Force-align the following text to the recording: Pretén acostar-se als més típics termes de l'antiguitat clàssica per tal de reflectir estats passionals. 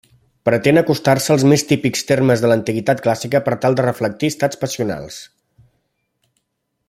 Pretén 0.47 0.75
acostar-se 0.79 1.33
als 1.33 1.43
més 1.51 1.63
típics 1.71 2.01
termes 2.11 2.43
de 2.45 2.49
l'antiguitat 2.51 3.05
clàssica 3.07 3.43
per 3.49 3.55
tal 3.65 3.77
de 3.81 3.87
reflectir 3.89 4.31
estats 4.35 4.61
passionals. 4.65 5.19